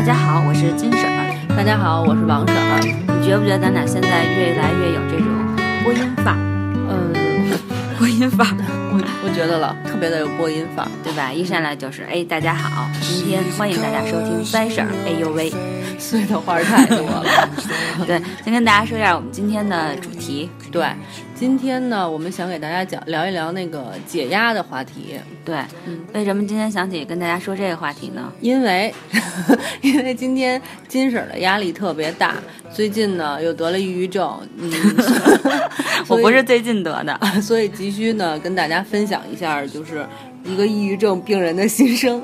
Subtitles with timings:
[0.00, 1.54] 大家好，我是金婶儿。
[1.54, 2.80] 大家好，我是王婶儿。
[2.80, 5.28] 你觉不觉得咱俩现在越来越有这种
[5.84, 6.40] 播音范儿？
[6.88, 7.12] 嗯，
[8.00, 10.90] 播音范儿，我我觉得了，特别的有播音范儿。
[11.04, 11.30] 对吧？
[11.30, 14.88] 一上来就是哎，大家好，今天欢迎大家收听三婶儿。
[15.04, 15.52] 哎呦喂，
[15.98, 17.22] 碎的花儿太多了。
[18.08, 20.48] 对，先跟大家说一下我们今天的主题。
[20.72, 20.82] 对，
[21.40, 25.14] 今天呢，我们想给大家讲聊一聊那个解压的话题。
[25.42, 28.30] 对，嗯为什么今天想起跟大家说这个话题呢？
[28.42, 28.94] 因为
[29.80, 32.34] 因为今天金婶儿的压力特别大，
[32.70, 34.70] 最近呢又得了抑郁症，嗯，
[36.08, 40.06] 我不是最近得的，所以急需呢跟大家分享一下，就是
[40.44, 42.22] 一个抑郁症病人的心声。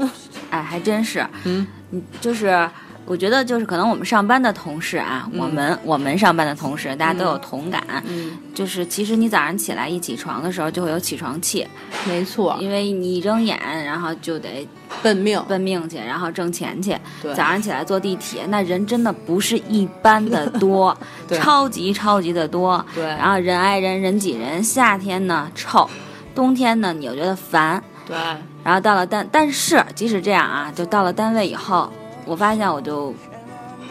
[0.51, 2.69] 哎，还真是，嗯，嗯，就是
[3.07, 11.67] 我觉得就是可能我们上班的同事啊，我们我们上班的同事，大家都有同感，嗯，就是其实你早上起来一起床的时候就会有起床气，
[12.07, 14.69] 没错，因为你一睁眼，然后就得
[15.03, 15.41] 奔命。
[15.49, 16.97] 奔命去，然后挣钱去。
[17.23, 20.97] 对早上起来坐地铁，那人真的不是一般的 多，
[21.29, 22.85] 对超级超级的多。
[22.95, 24.63] 对然后人挨人，人挤人。
[24.63, 25.89] 夏天呢臭，
[26.35, 27.81] 冬天呢你又觉得烦。
[28.07, 28.17] 对，
[28.65, 31.93] 然后到了单，但是即使这样啊，就到了单位以后，
[32.27, 33.15] 我发现我就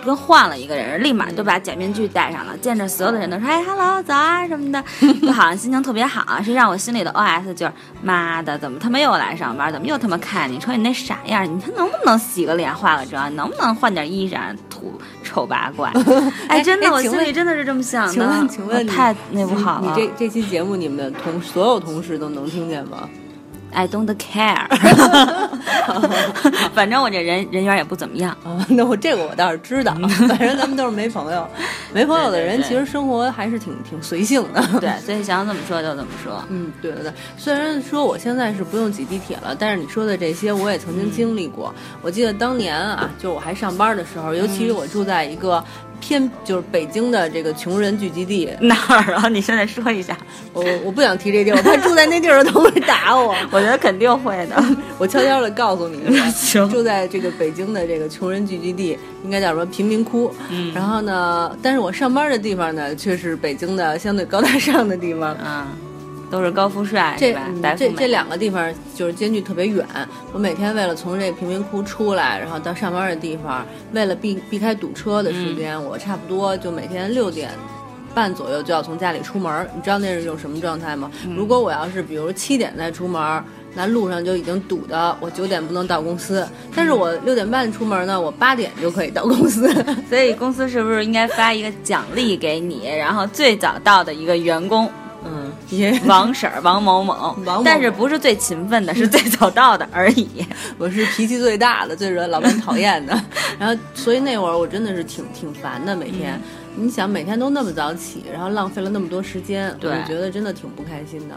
[0.05, 4.83] 跟换了一个人，立马就把假面具戴上了，见着所有的人都说哎，hello，早啊什么的，
[5.19, 6.38] 就好像心情特别好。
[6.39, 9.72] 实际上我心里的 OS 就是妈的，怎么他妈又来上班？
[9.72, 10.59] 怎么又他妈看你？
[10.59, 13.36] 瞅你那傻样，你他能不能洗个脸、化个妆？
[13.36, 14.56] 能不能换点衣裳？
[14.69, 15.91] 土丑八怪！
[16.50, 18.13] 哎，真的，我心里真的是这么想的。
[18.13, 19.95] 请问，请问太那不好了。
[19.95, 23.09] 你这这期节目，你们的同所有同事都能听见吗？
[23.76, 24.66] I don't care，
[26.73, 28.31] 反正我这人人缘也不怎么样。
[28.44, 29.94] 啊，那我这个我倒是知道，
[30.30, 31.45] 反正咱们都是没朋友，
[31.94, 34.64] 没朋友的人其实生活还是挺挺随性的。
[34.80, 36.42] 对，所以想怎么说就怎么说。
[36.50, 37.12] 嗯，对对对。
[37.38, 41.73] 虽然说我现在是不用挤地铁了，但是你说的这些我也曾经经历过。
[42.02, 45.62] 我记得当年啊，就我还上班的时候，尤其是我住在一个
[46.06, 49.28] 偏就是北京的这个穷人聚集地，哪儿啊？
[49.28, 50.16] 你现在说一下。
[50.53, 53.35] 我我不想提这地儿，我怕住在那地儿的都会打我。
[53.50, 54.63] 我觉得肯定会的。
[55.00, 60.31] 我悄悄的告诉你， 行住在这个北京的这个穷人聚集地，应该叫什么贫民窟。
[60.52, 65.35] 嗯然后呢，但是我上班的地方呢，却是北京的相对高大上的地方。
[65.44, 65.66] 嗯，
[66.30, 67.36] 都是高富帅这
[67.78, 69.86] 这这两个地方就是间距特别远。
[70.34, 77.52] 我每天为了从这贫民窟出来，然后到上班的地方，为了避避开堵车的时间，我差不多就每天六点。
[78.13, 81.12] 半左右就要从家里出门，你知道那是一种什么状态吗？
[81.36, 83.44] 如果我要是比如七点再出门，
[83.74, 86.47] 那路上就已经堵的，我九点不能到公司。
[86.74, 89.69] 但是我六点半出门呢，我八点就可以到公司。
[90.07, 92.88] 所以公司是不是应该发一个奖励给你？
[92.88, 94.90] 然后最早到的一个员工
[96.06, 97.14] 王婶儿王某某
[97.46, 100.46] 王某，但是不是最勤奋的，是最早到的而已。
[100.78, 103.20] 我是脾气最大的，最惹老板讨厌的。
[103.59, 106.40] 然后，所以那会儿我真的是挺挺烦的，每天。
[106.78, 111.36] 你想每天都那么早起，然后浪费了那么多时间，我就觉得真的挺不开心的。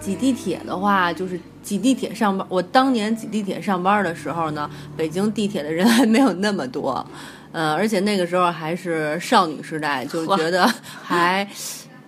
[0.00, 2.46] 挤地铁的话，就是挤地铁上班。
[2.50, 7.04] 我当年挤地铁上班的时候呢，北京地铁的人还没有那么多，
[7.52, 10.70] 呃，而且那个时候还是少女时代，就是觉得
[11.02, 11.48] 还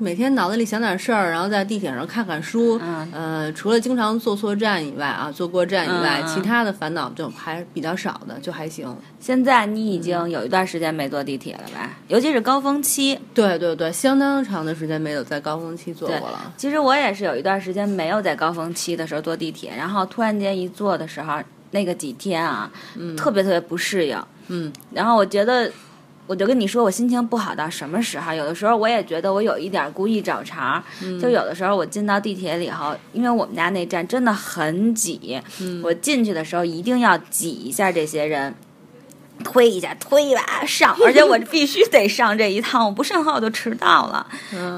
[0.00, 8.97] 每天脑子里想点事儿，然后在地铁上看看书，嗯呃，除了经常坐错站以外啊，坐过站以外，其他的烦恼就还比较少的，就还行。
[9.21, 11.91] 现在你已经有一段时间没坐地铁了吧？
[12.09, 13.19] 尤其是高峰期。
[13.34, 16.50] 对对对，相当长的时间没有在高峰期坐过了。
[16.56, 21.38] 其实我也是有一段时间没有在高峰期的时候坐地铁，然后突然间一坐的时候，
[21.72, 22.71] 那个几天啊，
[23.19, 24.19] 特别特别不适应。
[24.49, 25.71] 嗯，然后我觉得，
[26.30, 28.32] 我就跟你说，我心情不好到什么时候？
[28.32, 30.84] 有的时候我也觉得我有一点故意找茬儿。
[31.20, 35.42] 就有的时候我进到地铁里头，因为我们家那站真的很挤，
[35.82, 38.54] 我进去的时候一定要挤一下这些人。
[39.42, 44.24] 推一下，推一把上，而且我 必须得上这一趟，我不上的话我就迟到了。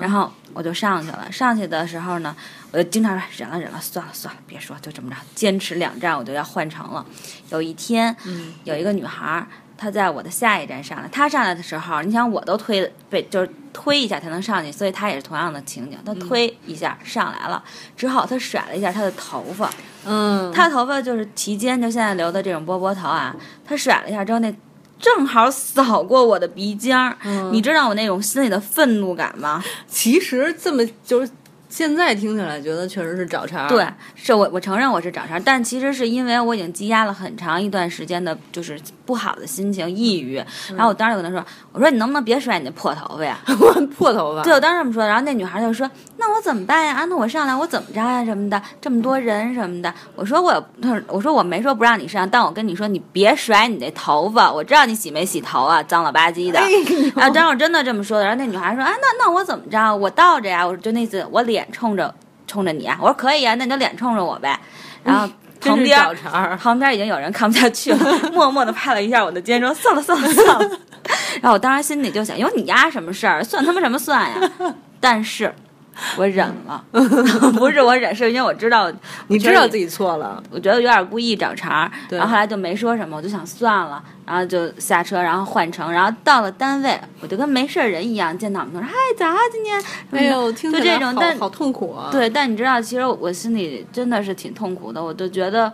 [0.00, 1.26] 然后我就上去了。
[1.32, 2.34] 上去的时候呢，
[2.70, 7.04] 我就经常说忍了忍了，算了算了，别说，就这么着，坚持两站我就要换乘了。
[7.50, 8.16] 有一天，
[8.62, 9.44] 有一个女孩
[9.82, 17.62] 儿，她在我的下一站上来，他上来的时候，你想我都推被就是推一下才能上去，所以他也是同样的情景，他推一下上来了
[17.96, 19.68] 之后，他甩了一下他的头发，
[20.04, 23.34] 嗯，他头发就是齐肩，就现在留的这种波波头啊，
[23.64, 24.54] 他甩了一下之后那。
[25.00, 27.16] 正好扫过我的鼻尖儿，
[27.50, 29.60] 你知道我那种心里的愤怒感吗？
[29.88, 31.32] 其实这么就是
[31.68, 33.66] 现在听起来觉得确实是找茬。
[33.66, 33.84] 对，
[34.14, 38.80] 是我我承认我是找茬，但其实是因为我已经积压了很长一段时间的，就是
[39.12, 40.36] 不好的心情、抑郁。
[40.74, 43.38] 然后我当时就跟他说：“我说你能不能别甩你那破头发呀？
[43.94, 45.06] 破头发。”对，我当时这么说。
[45.06, 45.88] 然后那女孩就说
[46.18, 46.94] ：“那我怎么办呀？
[46.94, 48.24] 啊，那我上来我怎么着呀？
[48.24, 50.66] 什么的，这么多人什么的。”我说我，
[51.06, 54.52] 我说我没说不让你上，但我跟你说，你别甩你那头发。
[54.52, 56.58] 我知道你洗没洗头啊，脏了吧唧的。
[57.14, 58.24] 然后当时我真的这么说的。
[58.24, 59.94] 然后那女孩说：“啊，那那我怎么着？
[59.94, 61.52] 我倒着呀。”我就那次我脸。
[61.52, 62.14] 脸冲着
[62.46, 62.96] 冲着你啊！
[62.98, 64.58] 我说可以啊，那你就脸冲着我呗。
[65.04, 65.28] 然后
[65.62, 66.16] 旁边
[66.58, 70.70] 旁边已经有人看不下去了， 默默的拍了一下我的肩，说算了算了算了。
[71.40, 73.42] 然后我当时心里就想，有你丫什么事儿？
[73.42, 74.50] 算他妈什么算呀？
[75.00, 75.52] 但是。
[76.18, 76.84] 我忍了，
[77.56, 78.90] 不是我忍，是因为我知道
[79.28, 80.42] 你知道自己错了。
[80.50, 89.82] 我觉得有点故意找茬，然后后来就没说什么，我就想算了，然后就下车，然后换乘，然后到了单位，我就跟没事人一样见到我们，说嗨，咋今天？
[90.10, 92.08] 哎呦，听就这种，但好痛苦啊。
[92.10, 95.02] 对，但你知道，其实我心里真的是挺痛苦的。
[95.02, 95.72] 我就觉得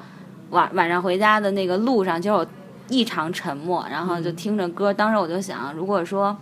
[0.51, 2.47] 晚晚上回家的那个路上，其实我
[2.89, 4.93] 异常沉默，然后就听着歌。
[4.93, 6.37] 当时我就想，如果说。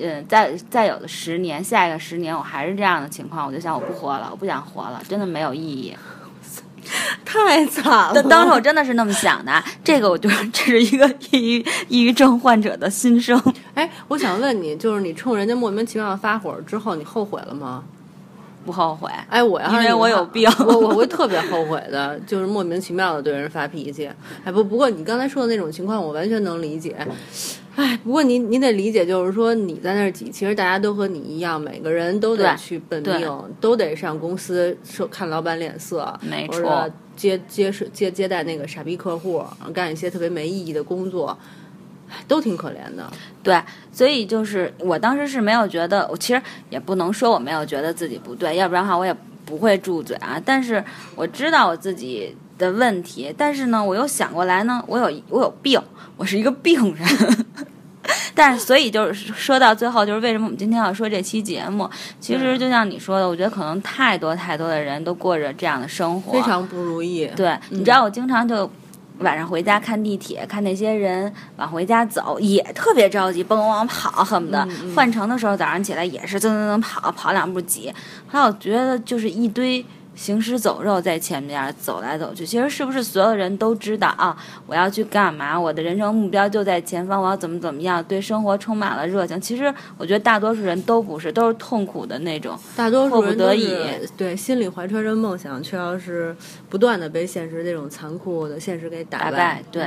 [0.00, 5.96] 嗯，再再有的十年，下一个十年我还是这样的情况，我就想我不活了，我不想活了，真的没有意义，
[7.24, 8.22] 太惨了。
[8.24, 13.40] 当时我真的是那么想的，这个我就这是一个抑郁抑郁症患者的心声。
[13.74, 17.84] 哎，我想问你，就是你冲人家莫名其妙的发火之后，你后悔了吗？
[18.64, 19.10] 不后悔。
[19.30, 24.10] 哎，我要因为我有病，我我会特别后悔的，就是莫名其妙的对人发脾气。
[24.44, 26.94] 哎，不不过你刚才说的那种情况，我完全能理解。
[27.78, 33.30] 哎，不过您您得理解，就是说你在那儿挤，其实大家都和你一样，每个人都得去奔命，
[33.60, 41.38] 都得上公司说看老板脸色，没错，接接是接接待那个傻逼客户，干一些特别没意义的工作，
[42.26, 43.08] 都挺可怜的。
[43.44, 49.14] 对，所以就是我当时是没有觉得，我其实也不能说我没有觉得自己不对，要不然的话我也
[49.44, 50.42] 不会住嘴啊。
[50.44, 50.84] 但是
[51.14, 55.80] 我知道我自己的问题，但是呢，我又想过来呢，我有我有病。
[56.16, 57.06] 我是一个病人，
[58.38, 61.90] 但是所以就是说到最后，就是为什么我们今天要说这期节目？
[62.20, 67.28] 其实就像你说的，我觉得可能太多太多的人都过着这样的生活，非常不如意。
[67.34, 68.70] 对，你知道我经常就
[69.18, 77.92] 晚上回家看地铁，看那些人往回家走，也特别着急，蹦往跑，恨不得换乘的时候早上起来也是噔噔噔跑，跑两步挤。
[78.28, 79.84] 后来我觉得就是一堆。
[80.18, 84.36] 行尸走肉在前面走来走去，其实是不是所有人都知道啊？
[84.66, 85.58] 我要去干嘛？
[85.58, 88.02] 我的人生目标就在前方，我要怎么怎么样？
[88.02, 89.40] 对生活充满了热情。
[89.40, 92.58] 其实我觉得大多数人都不是，都是痛苦的那种。
[92.76, 96.34] 大多数人都是对心里怀揣着梦想，却要是
[96.68, 99.62] 不断的被现实这种残酷的现实给打败。
[99.70, 99.86] 对。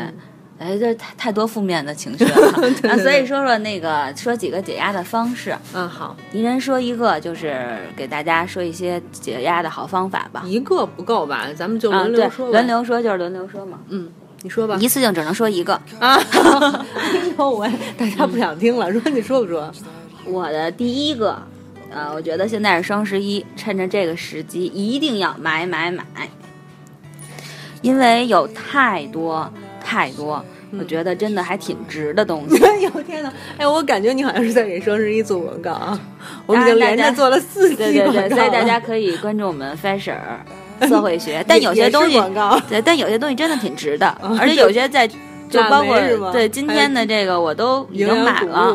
[0.61, 2.35] 哎，这太太多负面的情绪了，
[2.87, 5.57] 啊所以说说那个说几个解压的方式。
[5.73, 10.43] 嗯，好，一人说一个，就是给大家说一些解压的好方法吧。
[10.45, 11.47] 一个不够吧？
[11.57, 12.49] 咱们就轮流说。
[12.51, 13.79] 轮流说就是轮流说嘛。
[13.89, 14.07] 嗯，
[14.43, 14.77] 你说吧。
[14.79, 16.13] 一次性只能说一个啊。
[16.93, 17.67] 哎呦喂，
[17.97, 19.71] 大家不想听了，说你说不说？
[20.25, 21.41] 我的第一个，
[21.89, 26.05] 呃，我觉得现在是双十一，趁着这个时机一定要买买买，
[27.81, 29.51] 因为有太多。
[29.83, 30.43] 太多，
[30.77, 32.57] 我觉得真的还挺值的东西。
[32.65, 33.33] 哎呦天哪！
[33.57, 35.99] 哎，我感觉你好像是在给双十一做广告啊！
[36.45, 40.17] 我们已经连着做了四期对对对，所以大家可以关注我们 Fashion
[40.87, 42.17] 社会学，但有些东西，
[42.69, 44.07] 对，但有些东西真的挺值的，
[44.39, 45.09] 而且有些在。
[45.51, 48.73] 就包括对今天的这个，我都已经买了，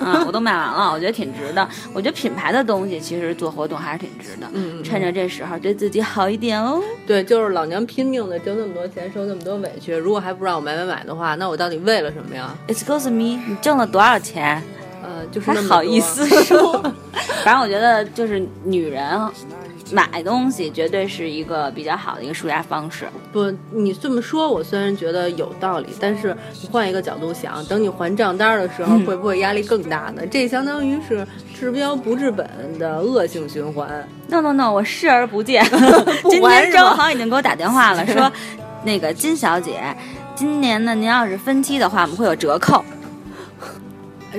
[0.00, 1.66] 嗯，我都买完了，我觉得挺值的。
[1.92, 6.80] 我觉得品牌的东西其实做活动还是挺值的，嗯，趁着这时候对自己好一点哦。
[7.06, 14.62] 对，就是老娘拼命的挣那么多钱，受那么多委屈，如果还不让我买买买的话，那我到底为了什么呀？Excuse me，你挣了多少钱？
[15.08, 16.82] 呃，就是还好意思说。
[17.42, 19.02] 反正我觉得就是女人。
[19.90, 23.08] 买东西绝对是一个比较好的一个舒压方式。
[23.32, 30.20] 不，你这么说，我虽然觉得有道理，但是你换一个角度想，等你还账单的时候，会不会压力更大呢？
[30.30, 31.26] 这相当于是
[31.58, 32.46] 治标不治本
[32.78, 34.06] 的恶性循环。
[34.28, 35.64] No No No，我视而不见。
[36.28, 38.30] 今天正好已经给我打电话了，说
[38.84, 39.80] 那个金小姐，
[40.34, 42.84] 今年呢，您要是分期的话，我们会有折扣。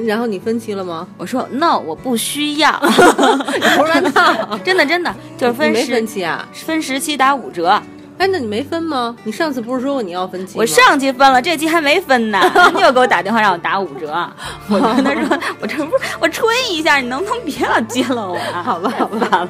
[0.06, 1.08] 然后你分期了吗？
[1.18, 2.72] 我说 no，我不需要。
[2.80, 4.58] 胡说八道！
[4.64, 7.82] 真的真的就是分十分期啊，分十期打五折。
[8.20, 9.16] 哎，那你没分吗？
[9.24, 10.60] 你上次不是说过你要分期？
[10.60, 12.40] 我上期分了，这期还没分呢。
[12.76, 14.14] 你又给我打电话让我打五折，
[14.70, 18.62] 我跟他说，我这不是我吹一下，你能不能别老接了我啊？
[18.62, 19.48] 好吧，好吧，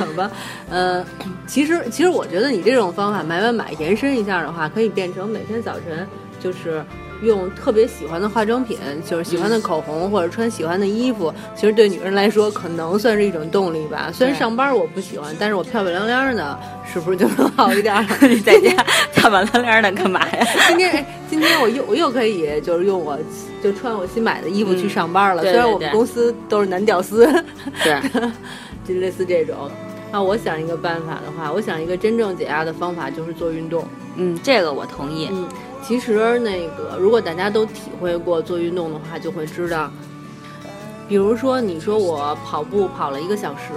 [0.00, 0.30] 好吧。
[0.68, 1.04] 呃，
[1.46, 6.06] 其实其实我觉得你这种方法买买买延伸一下的话，可以变成每天早晨
[6.40, 6.84] 就是。
[7.22, 14.10] 用特别喜欢的化妆品，就是喜欢的口红或者穿喜欢的衣服，其实对女人来说可能算是一种动力吧。
[14.12, 16.58] 虽然上班我不喜欢，但是我漂漂亮亮的，
[16.92, 18.06] 是不是就能好一点？
[18.22, 18.70] 你在家
[19.14, 20.46] 漂漂亮亮的干嘛呀？
[20.68, 23.18] 今天今天我又我又可以就是用我
[23.62, 25.42] 就穿我新买的衣服去上班了。
[25.42, 27.26] 虽然我们公司都是男屌丝，
[27.82, 28.00] 对，
[28.86, 29.70] 就类似这种。
[30.10, 33.84] 那，我想一个办法的话，我想一个真正解压的方法就是做运动。
[34.16, 35.28] 嗯，这个我同意。
[35.30, 35.46] 嗯，
[35.82, 39.90] 其实那个如果大家都体会过做运动的话，就会知道，
[41.08, 43.72] 比如说你说我跑步跑了一个小时，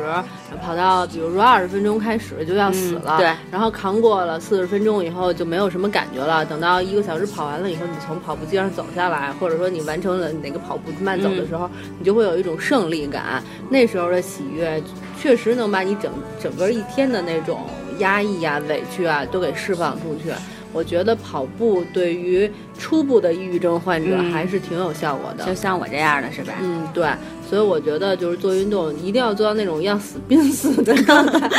[0.62, 6.44] 跑到比如说二十分钟开始就要死了，对，然后扛过了四十分钟以后就没有什么感觉了。
[6.44, 14.82] 等到一个小时跑完了以后，你从跑步机上走下来，或者说你完成了哪个跑步慢走的时候，你就会有一种胜利感，那时候的喜悦。
[15.18, 17.60] 确实能把你整整个一天的那种
[18.00, 20.34] 压抑啊、委屈啊都给释放出去。
[20.74, 26.54] 我觉得跑步对于初步的抑郁症患者还是挺有效果的，就像我这样的是吧？
[26.62, 27.08] 嗯，对。
[27.50, 31.50] 所以我觉得就是做运动一定要做到那种要死 濒死的状态，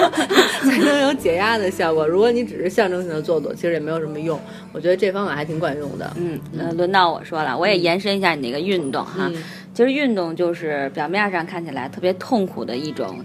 [0.64, 2.08] 才能有解压的效果。
[2.08, 4.40] 如果你只是象征性的做做，其实也没有什么用。
[4.72, 6.10] 我觉得这方法还挺管用的。
[6.16, 9.30] 嗯，那轮到我说了，我也延伸一下你那个运动哈。
[9.74, 13.18] 其实运动就是表面上看起来特别痛苦的一种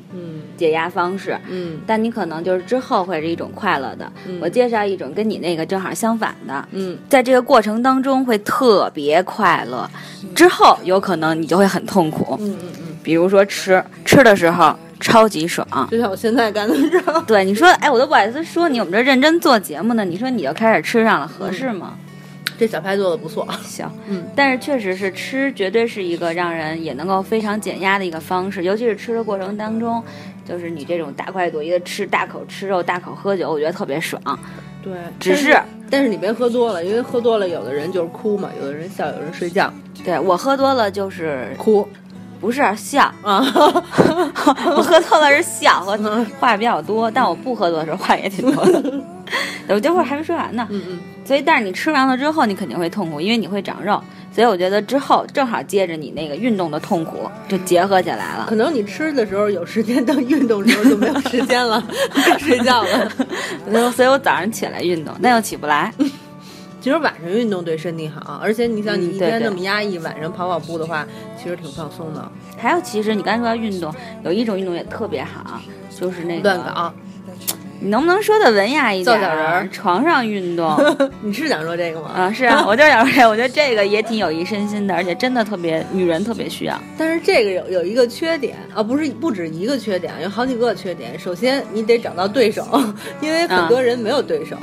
[0.59, 4.11] 解压方式，嗯，但你可能就是之后会是一种快乐的。
[4.41, 9.89] 我介绍一种跟你那个正好相反的，嗯，在这个过程当中会特别快乐，
[10.35, 12.85] 之后有可能你就会很痛苦，嗯嗯嗯。
[13.01, 17.23] 比如说吃吃的时候超级爽，就像我现在干的事儿。
[17.25, 21.95] 对，你说，哎，我都不好意思说你，我们这认真做节目呢，你说你就开始吃上了，合适吗？
[22.59, 30.03] 这小派做的不错，行，嗯，但是确实是吃，绝对是一个让人也能够非常减压的一个方式，尤其是吃的过程当中，
[30.49, 34.19] 就是你这种大快朵颐的吃，大口吃肉，大口喝酒，我觉得特别爽。
[34.83, 35.55] 对，只是，
[35.89, 39.71] 但是你别喝多了，因为喝多了，有的人就是哭嘛，有的人笑，有人睡觉。
[40.03, 41.87] 对我喝多了就是哭，
[42.41, 43.39] 不是笑啊，
[44.75, 49.01] 我喝多了是笑，和话比较多，但我不喝多的时候话也挺多的。
[49.67, 50.99] 我这会儿还没说完呢，嗯嗯。
[51.25, 54.01] 所以，但是你吃完了之后，你肯定会痛苦，因为你会长肉。
[54.31, 58.45] 所以我觉得之后正好接着你那个运动的痛苦就结合起来了。
[58.47, 61.83] 可能你吃的时候有时间，到运动时候就没有时间了，
[62.37, 63.11] 睡觉了。
[63.91, 65.91] 所以我早上起来运动，但又起不来。
[66.79, 71.05] 其实晚上运动对身体好，而且你像你一天那么压抑，晚上跑跑步的话，
[71.37, 72.31] 其实挺放松的。
[72.57, 75.59] 还有，其实你刚才说到运动，有一种运动也特别好，
[75.99, 76.93] 就是那个乱搞。
[77.81, 79.05] 你能不能说的文雅一点？
[79.05, 80.75] 造小人，床上运动。
[81.23, 82.11] 你是想说这个吗？
[82.13, 83.29] 啊，是啊， 我就想说这个。
[83.29, 86.77] 我觉得这个也挺有益身心的，而且真的特别女人特别需要。
[86.97, 91.17] 但是这个有有一个缺点啊，不是不止一个缺点，有好几个缺点。
[91.17, 92.65] 首先，你得找到对手，
[93.21, 94.57] 因为很多人没有对手。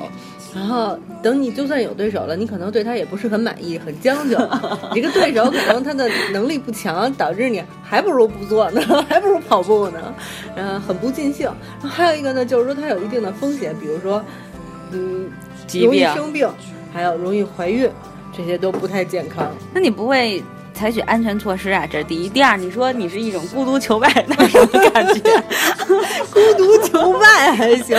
[0.57, 4.39] 然后等你就算有对手了，你可能对他也不是很满意，很将就。
[4.95, 10.01] 你这个对手可能他的能力不强，导致你还不如不做呢， 还不如跑步呢，
[10.57, 11.51] 嗯，很不尽兴。
[11.83, 14.25] 还有一个呢，就是说它有一定的风险，比如说，
[14.93, 15.31] 嗯，
[15.75, 16.49] 容易生病，
[16.91, 17.91] 还有容易怀孕，
[18.35, 19.47] 这些都不太健康。
[19.75, 20.43] 那你不会？
[20.77, 22.29] 采取安全措施啊，这是第一。
[22.29, 25.23] 第二，你说你是一种孤独求败，那什么感觉？
[26.31, 27.97] 孤独求败还行。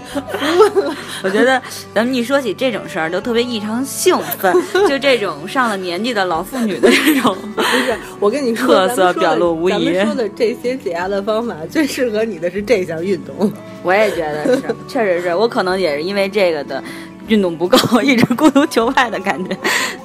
[1.22, 1.60] 我觉得
[1.94, 4.54] 咱们一说起这种事儿，都特别异常兴奋。
[4.88, 9.72] 就这种上了年纪的老妇女的这种，不是我跟你说，特色表露无遗。
[9.72, 13.52] 咱们说的这些解压的方法，最适合你的是这项运动。
[13.82, 16.82] 我也觉得是，确实是我可能也是因为这个的。
[17.28, 19.50] 运动不够，一直孤独求败的感觉，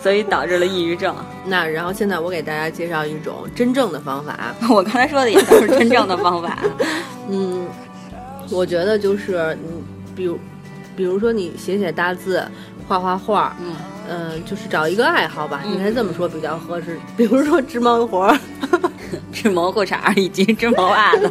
[0.01, 1.15] 所以导致了抑郁症。
[1.45, 4.35] 那然后现在我给大家介绍一种真正的方法。
[4.67, 6.57] 我刚才说的也都是真正的方法。
[7.29, 7.67] 嗯，
[8.51, 9.83] 我觉得就是你，
[10.15, 10.37] 比如，
[10.95, 12.43] 比如说你写写大字，
[12.87, 13.75] 画画画，嗯
[14.09, 16.99] 嗯，就是找一个爱好吧，应该这么说比较合适。
[17.15, 18.35] 比如说织毛活。
[19.33, 21.29] 织毛裤衩以及织毛袜子，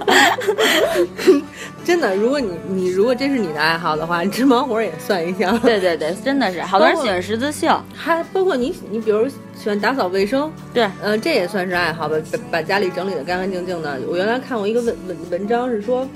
[1.85, 5.59] 真的，如果你你如果这是你的爱好的话，织毛活也算一项。
[5.61, 13.99] 对对对，真的是，好多人喜欢十字绣，还包括你你比如喜欢打扫卫生，对，嗯，这也算是爱好吧，把把家里整理的干干净净的。
[14.09, 16.07] 我原来看过一个文文文章是说，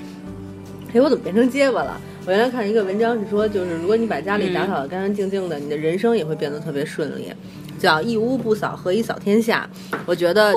[0.95, 1.99] 哎，我怎么变成结巴了？
[2.25, 7.33] 我原来看一个文章是说，就是如果你把家里打扫的干干净净的，你的人生也会变得特别顺利，
[7.77, 9.69] 叫一屋不扫，何以扫天下？
[10.05, 10.55] 我觉得。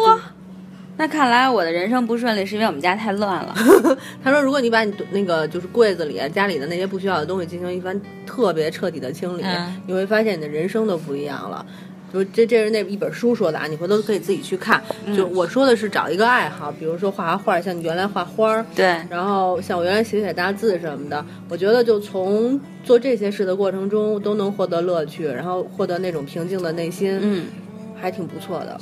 [0.97, 3.55] 那看来我的人生不顺利，是因为我们家太乱了。
[4.23, 9.45] 他说，如果你把你那个就是柜子里、家里的那些不需要的东西进行一番特别彻底的清理，
[9.87, 11.65] 你会发现你的人生都不一样了。
[12.13, 14.83] 就这这是那一本书说的啊，你回头可以自己去看。
[15.17, 27.47] 就我说的是找一个爱好，比如说画画画，像你原来画花儿，对，然后像我原来写写大字什么的，我觉得就从做这些事的过程中都能获得乐趣，然后获得那种平静的内心，嗯，
[28.01, 28.81] 还挺不错的。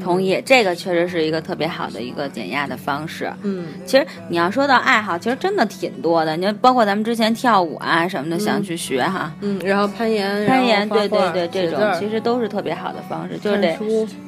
[0.00, 3.32] 同意，这个确实是一个特别好的一个减压的方式。
[3.42, 6.36] 嗯，其实你要说到爱好，其实真的挺多的。
[6.36, 9.32] 你就包括咱们之前跳舞啊什么的，想去学哈。
[9.40, 13.78] 嗯，然后攀岩，攀岩，对对对，这种其实都是特别好的方式，就是得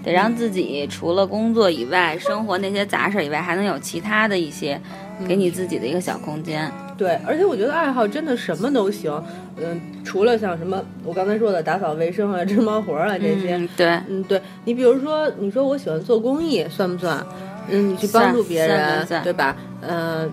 [0.05, 4.81] 得让自己除了工作以外，生活那些杂事以外，还能有其他的一些，
[5.27, 6.71] 给你自己的一个小空间。
[6.97, 9.11] 对，而且我觉得爱好真的什么都行，
[9.57, 17.25] 嗯，除了像什么我刚才说的打扫卫生啊、织毛活啊这些，对，嗯，对你比如说，你说我喜欢做公益，算不算？
[17.69, 19.57] 嗯，你去帮助别人，对吧？
[19.81, 20.31] 嗯，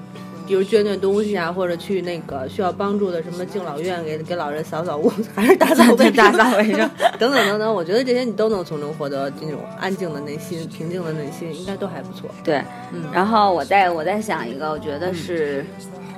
[0.49, 6.79] 比如捐捐东西啊，或者去那个需要帮助的什么敬老院，给给老人扫扫屋， 还是打扫卫打扫卫生
[7.19, 12.27] 等等等等，我觉得这些你都能从中获得这种安静的内心、平静的内心，应该都还不错。
[12.43, 15.63] 对，嗯，然后我再我再想一个，我觉得是。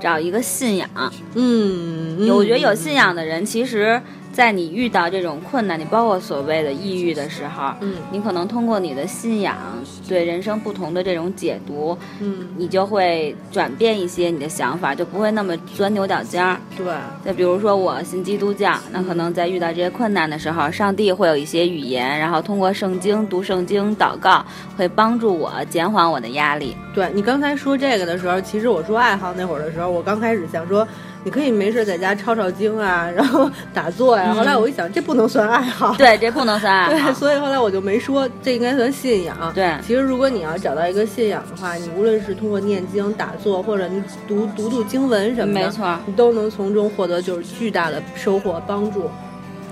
[0.01, 0.89] 找一个信仰，
[1.35, 4.01] 嗯，我觉得有信仰的人，其实。
[4.31, 9.57] 在你遇到这种困难，你包括所谓的抑郁的时候，嗯，你可能通过你的信仰
[10.07, 16.57] 对人生不同的这种解读，嗯，你就会转变一些你的想法，就不会那么钻牛角尖儿。
[16.77, 16.93] 对，
[17.25, 24.45] 再比如说我信基督教，那可能在遇到这些困难的时候，上帝会有一些语言，然后通过圣经读圣经、祷告，
[24.77, 26.75] 会帮助我减缓我的压力。
[26.95, 30.87] 对你刚才说这个的时候，其实我说爱好那会儿的时候，我刚开始想说。
[31.23, 34.33] 你可以没事在家抄抄经啊，然后打坐呀。
[34.33, 35.93] 后来我一想，这不能算爱好。
[35.95, 37.09] 对，这不能算爱 好。
[37.09, 39.37] 对，所以后来我就没说，这应该算信仰。
[39.53, 49.07] 对，其实如果你要找到一个信仰的话，你无论是通过念经、打坐，或者你读读读经文什么的，没错，你都能从中获得就是巨大的收获帮助。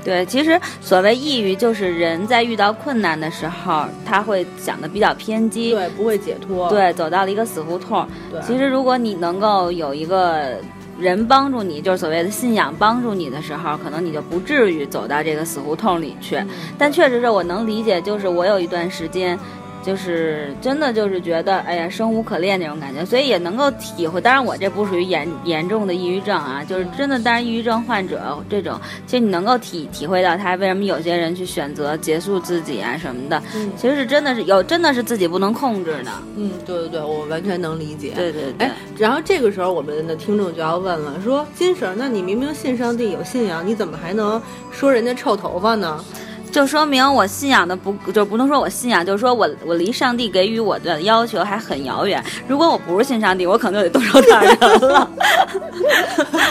[0.03, 8.07] 对，其实所谓抑郁，就是人在遇到困难的时候，他会想的比较偏激，对，不会解脱，对，走到了一个死胡同。
[8.31, 10.57] 对，其实如果你能够有一个。
[10.99, 16.37] 人帮助你，就是所谓的信仰帮助你的时候，可能你就不至于走到这个死胡同里去。
[16.77, 19.39] 但确实是我能理解，就是我有一段时间。
[19.83, 24.19] 就是真的就是觉得哎呀生无可恋那种感觉，所以也能够体会。
[24.19, 27.19] 当然我这不属于严严重的抑郁症啊，就是真的。
[27.19, 33.41] 当然抑郁症患者这种，其实你能够体体会到他为什么有些人去选择结束自己啊什么的。
[33.55, 36.11] 嗯，其实是真的是有，真的是自己不能控制的。
[36.37, 38.13] 嗯，对对对，我完全能理解。
[38.15, 38.67] 对对对。
[38.67, 46.03] 哎，然后这个时候我们的听众就要问了，说金婶，那你明明信上帝有信仰，你怎么还能说人家臭头发呢？
[46.51, 52.23] 就说明我信仰的不，就不能说我信仰，就是说我我离上帝给予我的要求还很遥远。
[52.47, 55.09] 如果我不是信上帝，我可能就得动手打人了。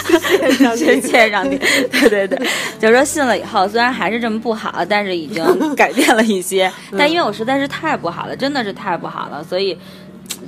[0.07, 1.59] 谢谢上帝，谢谢上帝。
[1.91, 2.39] 对对对，
[2.79, 6.71] 就是说信了以后，虽然还是这么不好，但是已经改变了一些。
[6.97, 9.77] 但因为我实在是太不好了，真的是太不好了，所以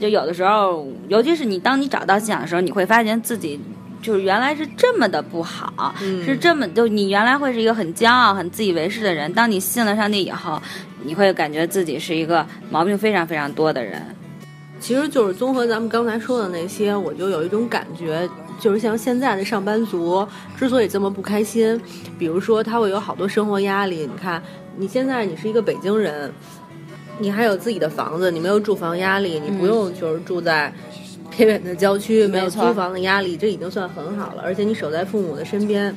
[0.01, 3.61] 就有的时候，尤其是你当你找到信仰的时候，你会发现自己。
[4.03, 9.33] 就是原来是这么的不好，是这么就你原来会是一个很骄傲、很自以为是的人。
[9.33, 10.61] 当你信了上帝以后，
[11.03, 14.03] 你会感觉自己是一个毛病非常非常多的人。
[14.81, 18.27] 其实就是综合咱们刚才说的那些，我就有一种感觉，
[18.59, 21.79] 就是像现在的上班族之所以这么不开心，
[22.19, 24.09] 比如说他会有好多生活压力。
[24.11, 24.43] 你看，
[24.79, 26.33] 你现在你是一个北京人，
[27.19, 30.73] 你还有自己的房子，你没有住房压力，你不用就是住在。
[31.31, 34.43] 偏远的郊区没有租房的压力，这已经算很好了。
[34.43, 35.95] 而且你守在父母的身边，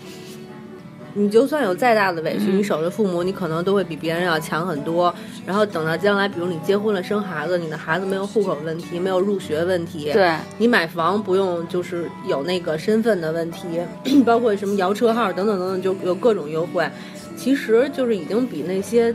[1.15, 5.13] 你就算有再大的委屈，你守着父母，你可能都会比别人要强很多。
[5.45, 13.81] 然后等到将来，比如你结婚了、生孩子，你的孩子没有户口问题，没有入学问题，对你买房不用就是有那个身份的问题，
[14.23, 16.87] 包括什么摇车号等等等等，就有各种优惠。
[17.35, 19.13] 其实就是已经比那些。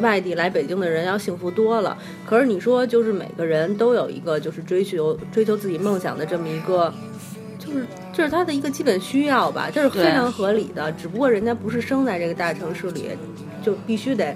[0.00, 6.92] 外地来北京的人要幸福多了，可是你说就是每个人都有一个就是追求追求自己梦想的这么一个，
[7.58, 10.90] 就是这是他的一个基本需要吧，这是非常合理的。
[10.92, 13.10] 只不过人家不是生在这个大城市里，
[13.62, 14.34] 就必须得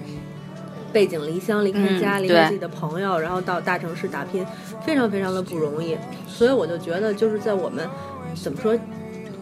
[0.93, 4.47] 背井离乡、离开家、离开自己的朋友，然后到大城市打拼，
[4.85, 5.97] 非常非常的不容易。
[6.29, 7.89] 所以我就觉得就是在我们
[8.35, 8.79] 怎么说？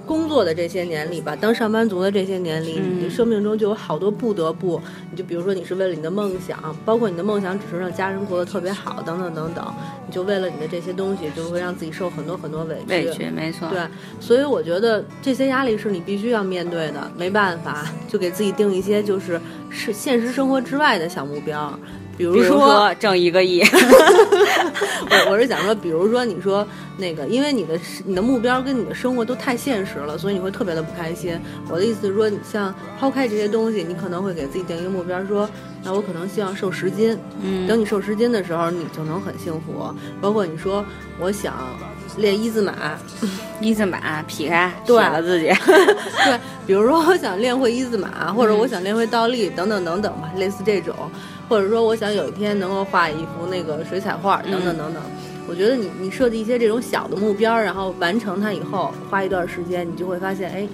[0.06, 4.80] 工作的这些年里吧，当上班族的这些年里，你的生命中就有好多不得不。
[5.10, 9.74] 你就比如说，你是为了你的梦想，包括你的梦想只是让家人过得特别好，等等等等，
[10.06, 12.92] 你就为了你的这些东西，就会让自己受很多很多委屈。
[12.92, 13.68] 委屈，没错。
[13.68, 13.80] 对，
[14.20, 21.78] 所以我觉得这些压力是你必须要面对的，没办法，就给自己定一些就是是现实生活之外的小目标，
[22.16, 23.62] 比如说挣一个亿。
[25.10, 26.66] 我我是想说，比如说你说。
[26.98, 31.40] 那个，因为你的你的目标跟你的生活都太现实了，所以你会特别的不开心。
[31.70, 35.48] 我的意思是说，你像抛开这些东西，你可能会给自己定一个目标，说，
[35.82, 37.18] 那我可能希望瘦十斤。
[37.40, 39.92] 嗯，等你瘦十斤的时候，你就能很幸福。
[40.20, 40.84] 包括你说，
[41.18, 41.54] 我想
[42.16, 42.72] 练一字马，
[43.60, 45.46] 一字马劈开， 对了自己。
[46.24, 50.94] 对，比如说我想练会一字马，或者我想练会倒立，等等等等吧，类似这种。
[51.48, 55.02] 或者说，我想有一天能够画一幅那个水彩画，等等等等。
[55.46, 60.66] 我觉得你你设计一些这种小的目标，然后完成它以后，花一段时间，你就会发现，哎，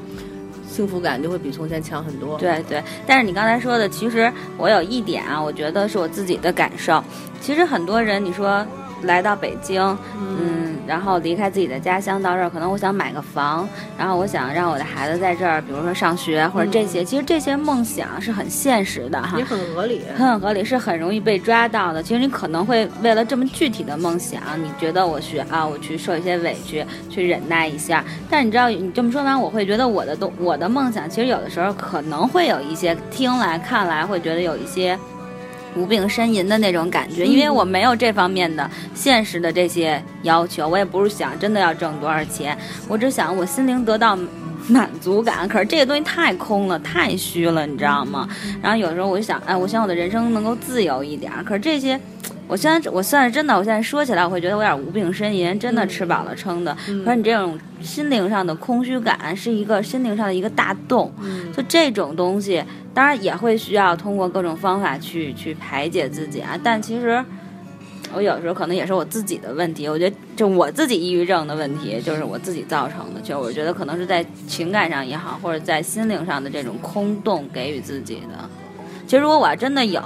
[0.70, 2.38] 幸福感就会比从前强很多。
[2.38, 7.02] 对对，但是你刚才说的，其实我有一点啊，我觉得是我自己的感受。
[7.40, 8.64] 其实很多人，你说
[9.02, 9.82] 来到北京，
[10.20, 10.67] 嗯。
[10.88, 17.04] 然后离开自己的家乡到这儿，可能我想买个房，然后我想让我的孩子在这儿，比如说上学或者这些。
[17.04, 22.02] 其实这些梦想是很现实的哈，也很合理，很合理，是很容易被抓到的。
[22.02, 28.02] 其实你可能会为了这么具体的梦想，你觉得我去啊，我去受一些委屈，去忍耐一下。
[28.30, 34.98] 但你知道，你这么说完，我会觉得我的东，我的梦想，其实有的时候可能会有一些听来看来会觉得有一些。
[35.76, 42.56] 无病呻吟的那种感觉，因为我没有这方面的现实的这些要求，我也不是想真的要挣多少钱，
[42.88, 44.18] 我只想我心灵得到
[44.68, 45.48] 满足感。
[45.48, 48.28] 可是这个东西太空了，太虚了，你知道吗？
[48.62, 51.32] 然后有时候我就想，哎，我想我的人生能够自由一点。
[51.44, 52.00] 可是这些。
[52.48, 56.74] 我现在我算是真的，我现在说起来，我会觉得我有点无病呻吟，真的吃饱了撑的。
[57.04, 61.12] 可是你这种心灵上的空虚感，是一个心灵上的一个大洞。
[61.54, 66.58] 就这种东西，当然也会需要通过各种方法去去排解自己啊。
[66.64, 67.22] 但其实
[68.14, 73.20] 我有时候可能也是我自己的问题，我觉得就我自己抑郁症的问题，就是我自己造成的。
[73.20, 78.48] 就我觉得可能是在情感上也好，或者在心灵上的这种空洞给予自己的。
[79.06, 80.00] 其实如果我要真的有。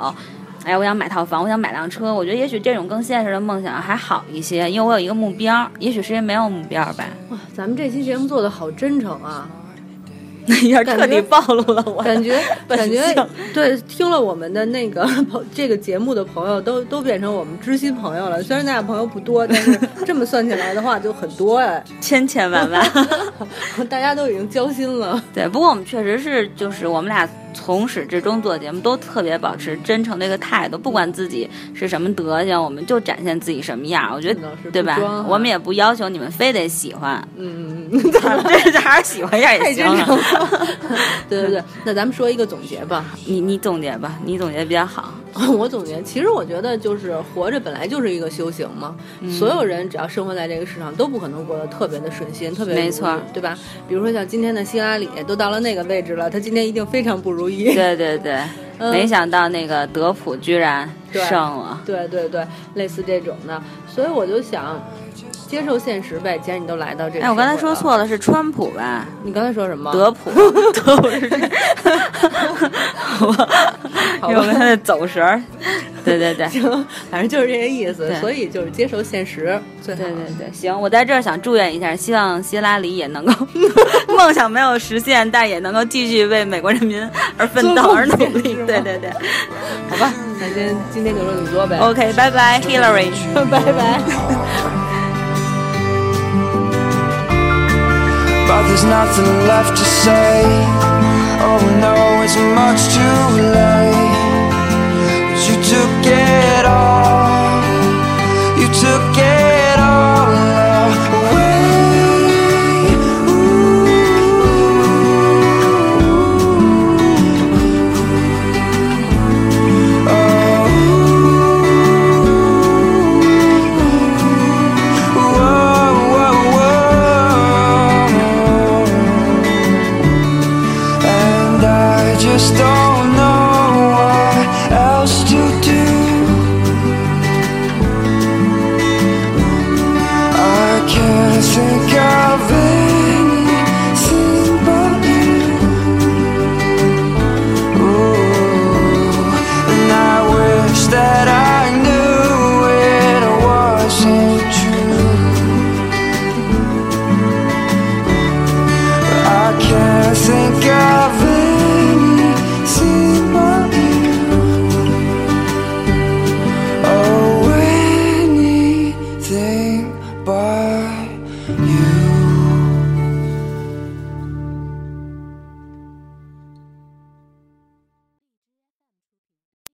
[0.65, 2.15] 哎，我想买套房，我想买辆车。
[2.15, 5.69] 我觉得也许这种更现实的梦想还好一些，因为我有一个目标。
[5.79, 7.05] 也许是因为没有目标吧。
[7.31, 9.49] 哇，咱们这期节目做的好真诚啊！
[10.47, 13.01] 那一下彻底暴露了我感觉，感觉
[13.55, 15.09] 对，听了我们的那个
[15.55, 18.43] 这个节目的朋友都都变成我们知心朋友了。
[18.43, 22.85] 虽然咱俩朋友不多，但是 这么算起来的话就很多哎， 千千万万，
[23.89, 25.23] 大家都已经交心了。
[25.33, 27.29] 对，不过我们确实是，就是我们俩。
[27.53, 34.11] 从始至终做节目都特别保持真诚的一个态度，不管自己是什么德行，我们就展现自己什么样。
[34.15, 34.41] 我觉得，
[34.73, 34.99] 对吧？
[35.29, 39.85] 我们也不要求你们非得喜欢， 嗯这还是喜欢一下也行。
[41.29, 45.15] 对对对，那咱们说一个总结吧，你你总结吧，你总结比较好。
[45.59, 48.95] 我总结，其实我觉得就是活着本来就是一个修行嘛。
[49.39, 53.59] 所有人只要生活在这个世上，都不可能过得特别的顺心，特别没错，对吧？
[53.89, 57.73] 比如说像今天的希拉里，都到了那个位置了，他今天一定非常不如意。
[57.75, 58.39] 对对对，
[58.91, 61.81] 没想到那个德普居然胜了。
[61.85, 64.81] 对对对，类似这种的，所以我就想。
[65.49, 69.05] 接受现实呗，既然你都来到这，哎，我刚才说错了，是川普吧？
[69.23, 69.93] 你刚才说什么？
[69.93, 70.31] 德普，
[70.73, 71.37] 德普是这，
[73.21, 73.49] 我，
[74.35, 75.43] 我们的走神儿。
[76.03, 76.63] 对对对， 行，
[77.11, 78.15] 反正就是这个意思。
[78.19, 79.61] 所以就是接受现实。
[79.85, 80.07] 对对
[80.39, 83.47] 对，行，我在这儿想祝愿一下，希望希拉里也能够
[84.17, 88.55] 梦想没有实现，但也能够继续为美国人民而奋斗而努力。
[88.67, 89.11] 对对对，
[89.91, 90.49] 好吧，那
[90.91, 91.78] 今今天就说这么多呗。
[91.80, 94.02] OK，拜拜，Hillary，拜拜。
[98.48, 100.46] But there's nothing left to say
[101.42, 103.20] Oh no, it's much too
[103.54, 103.94] late
[105.34, 107.62] Cause you took it all
[108.58, 109.41] You took it